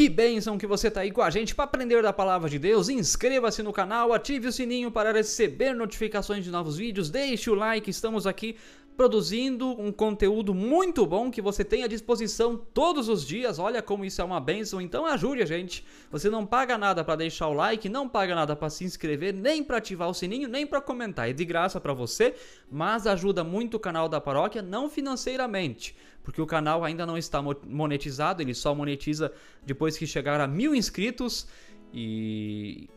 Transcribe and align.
Que 0.00 0.08
bênção 0.08 0.56
que 0.56 0.66
você 0.66 0.88
está 0.88 1.02
aí 1.02 1.10
com 1.10 1.20
a 1.20 1.28
gente 1.28 1.54
para 1.54 1.66
aprender 1.66 2.02
da 2.02 2.10
palavra 2.10 2.48
de 2.48 2.58
Deus. 2.58 2.88
Inscreva-se 2.88 3.62
no 3.62 3.70
canal, 3.70 4.14
ative 4.14 4.48
o 4.48 4.52
sininho 4.52 4.90
para 4.90 5.12
receber 5.12 5.74
notificações 5.74 6.42
de 6.42 6.50
novos 6.50 6.78
vídeos. 6.78 7.10
Deixe 7.10 7.50
o 7.50 7.54
like, 7.54 7.90
estamos 7.90 8.26
aqui 8.26 8.56
produzindo 9.00 9.66
um 9.80 9.90
conteúdo 9.90 10.52
muito 10.52 11.06
bom 11.06 11.30
que 11.30 11.40
você 11.40 11.64
tem 11.64 11.82
à 11.82 11.86
disposição 11.86 12.54
todos 12.54 13.08
os 13.08 13.26
dias. 13.26 13.58
Olha 13.58 13.80
como 13.80 14.04
isso 14.04 14.20
é 14.20 14.24
uma 14.24 14.38
bênção. 14.38 14.78
Então 14.78 15.06
ajude 15.06 15.42
a 15.42 15.46
gente. 15.46 15.82
Você 16.10 16.28
não 16.28 16.44
paga 16.44 16.76
nada 16.76 17.02
para 17.02 17.16
deixar 17.16 17.48
o 17.48 17.54
like, 17.54 17.88
não 17.88 18.06
paga 18.06 18.34
nada 18.34 18.54
para 18.54 18.68
se 18.68 18.84
inscrever, 18.84 19.32
nem 19.32 19.64
para 19.64 19.78
ativar 19.78 20.06
o 20.10 20.12
sininho, 20.12 20.50
nem 20.50 20.66
para 20.66 20.82
comentar. 20.82 21.30
É 21.30 21.32
de 21.32 21.46
graça 21.46 21.80
para 21.80 21.94
você, 21.94 22.34
mas 22.70 23.06
ajuda 23.06 23.42
muito 23.42 23.78
o 23.78 23.80
canal 23.80 24.06
da 24.06 24.20
paróquia, 24.20 24.60
não 24.60 24.90
financeiramente 24.90 25.96
porque 26.22 26.42
o 26.42 26.46
canal 26.46 26.84
ainda 26.84 27.06
não 27.06 27.16
está 27.16 27.42
monetizado, 27.66 28.42
ele 28.42 28.52
só 28.52 28.74
monetiza 28.74 29.32
depois 29.64 29.96
que 29.96 30.06
chegar 30.06 30.38
a 30.38 30.46
mil 30.46 30.74
inscritos 30.74 31.48
e 31.94 32.90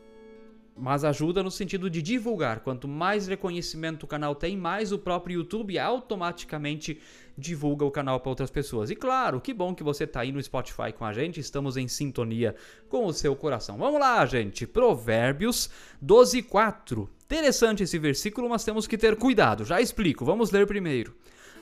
mas 0.76 1.04
ajuda 1.04 1.44
no 1.44 1.52
sentido 1.52 1.90
de 1.90 2.02
divulgar. 2.02 2.62
Quanto 2.62 2.88
mais 2.88 3.28
reconhecimento 3.28 4.04
o 4.04 4.08
canal 4.08 4.34
tem, 4.34 4.58
mais 4.58 4.92
o 4.92 5.00
próprio 5.00 5.40
YouTube 5.40 5.78
automaticamente 5.78 7.00
divulga 7.38 7.86
o 7.86 7.92
canal 7.92 8.20
para 8.20 8.30
outras 8.30 8.50
pessoas. 8.50 8.90
E 8.90 8.96
claro, 8.96 9.42
que 9.42 9.54
bom 9.54 9.74
que 9.74 9.84
você 9.84 10.04
está 10.04 10.22
aí 10.22 10.32
no 10.32 10.42
Spotify 10.42 10.92
com 10.96 11.06
a 11.06 11.14
gente, 11.14 11.40
estamos 11.40 11.78
em 11.78 11.88
sintonia 11.88 12.56
com 12.90 13.06
o 13.06 13.14
seu 13.14 13.36
coração. 13.36 13.78
Vamos 13.78 14.00
lá, 14.00 14.26
gente. 14.26 14.68
Provérbios 14.68 15.70
12:4. 16.04 17.08
Interessante 17.26 17.84
esse 17.84 17.98
versículo, 17.98 18.50
mas 18.50 18.64
temos 18.64 18.86
que 18.86 18.98
ter 18.98 19.16
cuidado. 19.16 19.66
Já 19.66 19.82
explico. 19.82 20.26
Vamos 20.26 20.52
ler 20.52 20.68
primeiro. 20.68 21.16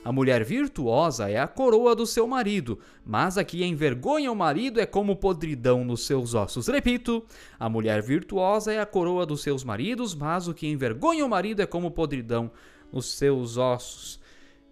A 0.04 0.10
mulher 0.10 0.44
virtuosa 0.44 1.30
é 1.30 1.38
a 1.38 1.46
coroa 1.46 1.94
do 1.94 2.06
seu 2.06 2.26
marido, 2.26 2.78
mas 3.06 3.38
a 3.38 3.44
que 3.44 3.64
envergonha 3.64 4.32
o 4.32 4.36
marido 4.36 4.80
é 4.80 4.86
como 4.86 5.14
podridão 5.14 5.84
nos 5.84 6.04
seus 6.04 6.34
ossos. 6.34 6.66
Repito, 6.66 7.24
a 7.58 7.68
mulher 7.68 8.02
virtuosa 8.02 8.72
é 8.72 8.80
a 8.80 8.86
coroa 8.86 9.24
dos 9.24 9.42
seus 9.42 9.62
maridos, 9.62 10.12
mas 10.12 10.48
o 10.48 10.54
que 10.54 10.66
envergonha 10.66 11.24
o 11.24 11.28
marido 11.28 11.62
é 11.62 11.66
como 11.66 11.90
podridão 11.90 12.50
nos 12.92 13.12
seus 13.14 13.56
ossos. 13.56 14.20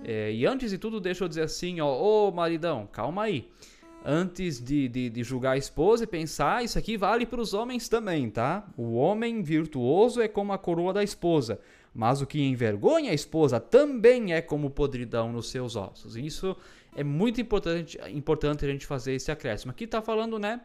É, 0.02 0.32
e 0.32 0.44
antes 0.46 0.70
de 0.70 0.78
tudo, 0.78 0.98
deixa 0.98 1.22
eu 1.22 1.28
dizer 1.28 1.42
assim, 1.42 1.80
ó, 1.80 1.88
ô 1.88 2.32
maridão, 2.32 2.88
calma 2.90 3.22
aí. 3.22 3.48
Antes 4.04 4.58
de, 4.58 4.88
de, 4.88 5.10
de 5.10 5.22
julgar 5.22 5.52
a 5.52 5.58
esposa 5.58 6.04
e 6.04 6.06
pensar, 6.06 6.64
isso 6.64 6.78
aqui 6.78 6.96
vale 6.96 7.26
para 7.26 7.40
os 7.40 7.52
homens 7.52 7.88
também, 7.88 8.30
tá? 8.30 8.66
O 8.76 8.94
homem 8.94 9.42
virtuoso 9.42 10.22
é 10.22 10.28
como 10.28 10.52
a 10.52 10.58
coroa 10.58 10.92
da 10.92 11.02
esposa 11.02 11.60
mas 11.94 12.22
o 12.22 12.26
que 12.26 12.40
envergonha 12.40 13.10
a 13.10 13.14
esposa 13.14 13.58
também 13.58 14.32
é 14.32 14.40
como 14.40 14.70
podridão 14.70 15.32
nos 15.32 15.50
seus 15.50 15.76
ossos. 15.76 16.16
Isso 16.16 16.56
é 16.94 17.02
muito 17.02 17.40
importante, 17.40 17.98
importante 18.08 18.64
a 18.64 18.68
gente 18.68 18.86
fazer 18.86 19.14
esse 19.14 19.30
acréscimo. 19.30 19.72
Aqui 19.72 19.84
está 19.84 20.00
falando, 20.00 20.38
né? 20.38 20.60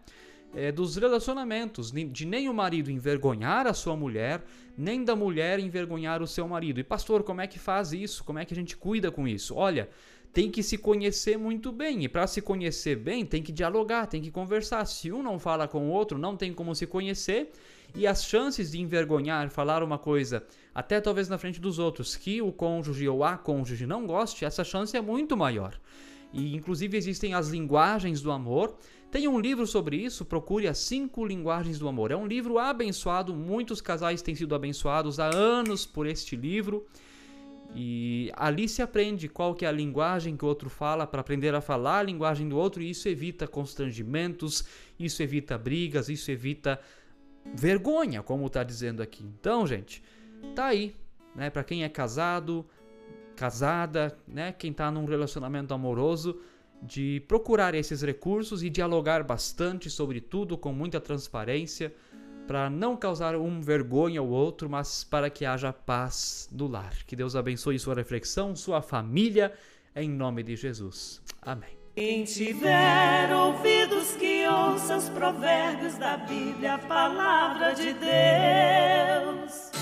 É, 0.53 0.71
dos 0.71 0.95
relacionamentos, 0.95 1.91
de 1.91 2.25
nem 2.25 2.47
o 2.47 2.53
marido 2.53 2.89
envergonhar 2.89 3.67
a 3.67 3.73
sua 3.73 3.97
mulher, 3.97 4.41
nem 4.77 5.03
da 5.03 5.13
mulher 5.13 5.59
envergonhar 5.59 6.21
o 6.21 6.27
seu 6.27 6.47
marido. 6.47 6.79
E 6.79 6.83
pastor, 6.83 7.23
como 7.23 7.41
é 7.41 7.47
que 7.47 7.59
faz 7.59 7.91
isso? 7.91 8.23
Como 8.23 8.39
é 8.39 8.45
que 8.45 8.53
a 8.53 8.55
gente 8.55 8.77
cuida 8.77 9.11
com 9.11 9.27
isso? 9.27 9.53
Olha, 9.55 9.89
tem 10.35 10.51
que 10.51 10.61
se 10.61 10.77
conhecer 10.77 11.37
muito 11.37 11.71
bem. 11.71 12.03
E 12.03 12.09
para 12.09 12.27
se 12.27 12.41
conhecer 12.41 12.97
bem, 12.97 13.25
tem 13.25 13.41
que 13.41 13.53
dialogar, 13.53 14.05
tem 14.05 14.21
que 14.21 14.29
conversar. 14.29 14.83
Se 14.85 15.09
um 15.09 15.23
não 15.23 15.39
fala 15.39 15.65
com 15.65 15.87
o 15.87 15.89
outro, 15.89 16.17
não 16.17 16.35
tem 16.35 16.51
como 16.51 16.75
se 16.75 16.85
conhecer. 16.85 17.53
E 17.95 18.05
as 18.05 18.25
chances 18.25 18.71
de 18.71 18.81
envergonhar, 18.81 19.49
falar 19.49 19.81
uma 19.81 19.97
coisa, 19.97 20.45
até 20.73 20.99
talvez 20.99 21.29
na 21.29 21.37
frente 21.37 21.61
dos 21.61 21.79
outros, 21.79 22.17
que 22.17 22.41
o 22.41 22.51
cônjuge 22.51 23.07
ou 23.07 23.23
a 23.23 23.37
cônjuge 23.37 23.87
não 23.87 24.05
goste, 24.05 24.43
essa 24.43 24.65
chance 24.65 24.97
é 24.97 24.99
muito 24.99 25.37
maior. 25.37 25.79
E 26.33 26.53
inclusive 26.53 26.97
existem 26.97 27.33
as 27.33 27.47
linguagens 27.47 28.21
do 28.21 28.29
amor. 28.29 28.75
Tem 29.09 29.29
um 29.29 29.39
livro 29.39 29.65
sobre 29.65 29.95
isso, 29.95 30.25
procure 30.25 30.67
as 30.67 30.79
cinco 30.79 31.25
linguagens 31.25 31.79
do 31.79 31.87
amor. 31.87 32.11
É 32.11 32.15
um 32.17 32.27
livro 32.27 32.59
abençoado, 32.59 33.33
muitos 33.33 33.79
casais 33.79 34.21
têm 34.21 34.35
sido 34.35 34.53
abençoados 34.53 35.17
há 35.17 35.33
anos 35.33 35.85
por 35.85 36.05
este 36.05 36.35
livro. 36.35 36.85
E 37.75 38.31
ali 38.37 38.69
se 38.69 38.81
aprende 38.81 39.27
qual 39.27 39.53
que 39.53 39.65
é 39.65 39.67
a 39.67 39.71
linguagem 39.71 40.37
que 40.37 40.45
o 40.45 40.47
outro 40.47 40.69
fala 40.69 41.05
para 41.05 41.19
aprender 41.19 41.53
a 41.53 41.59
falar 41.59 41.99
a 41.99 42.03
linguagem 42.03 42.47
do 42.47 42.57
outro 42.57 42.81
e 42.81 42.89
isso 42.89 43.09
evita 43.09 43.45
constrangimentos, 43.45 44.63
isso 44.97 45.21
evita 45.21 45.57
brigas, 45.57 46.07
isso 46.07 46.31
evita 46.31 46.79
vergonha, 47.53 48.23
como 48.23 48.47
está 48.47 48.63
dizendo 48.63 49.03
aqui. 49.03 49.23
Então, 49.23 49.67
gente, 49.67 50.01
tá 50.55 50.67
aí, 50.67 50.95
né? 51.35 51.49
Para 51.49 51.65
quem 51.65 51.83
é 51.83 51.89
casado, 51.89 52.65
casada, 53.35 54.17
né? 54.25 54.53
Quem 54.53 54.71
está 54.71 54.89
num 54.89 55.03
relacionamento 55.03 55.73
amoroso, 55.73 56.39
de 56.81 57.23
procurar 57.27 57.75
esses 57.75 58.01
recursos 58.01 58.63
e 58.63 58.69
dialogar 58.69 59.23
bastante 59.23 59.89
sobre 59.89 60.21
tudo 60.21 60.57
com 60.57 60.71
muita 60.71 61.01
transparência 61.01 61.93
para 62.45 62.69
não 62.69 62.95
causar 62.95 63.35
um 63.35 63.61
vergonha 63.61 64.19
ao 64.19 64.27
outro, 64.27 64.69
mas 64.69 65.03
para 65.03 65.29
que 65.29 65.45
haja 65.45 65.73
paz 65.73 66.49
no 66.51 66.67
lar. 66.67 66.93
Que 67.05 67.15
Deus 67.15 67.35
abençoe 67.35 67.79
sua 67.79 67.95
reflexão, 67.95 68.55
sua 68.55 68.81
família, 68.81 69.53
em 69.95 70.09
nome 70.09 70.43
de 70.43 70.55
Jesus. 70.55 71.21
Amém. 71.41 71.77
Quem 71.95 72.25
tiver 72.25 73.33
ouvidos 73.33 74.15
que 74.17 74.45
ouça 74.47 74.97
os 74.97 75.07
provérbios 75.09 75.97
da 75.97 76.17
Bíblia, 76.17 76.73
a 76.73 76.79
palavra 76.79 77.73
de 77.73 77.93
Deus. 77.93 79.74